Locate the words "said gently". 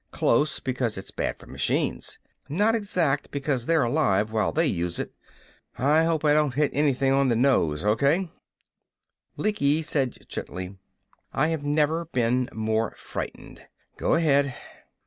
9.83-10.79